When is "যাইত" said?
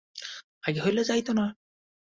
1.03-1.27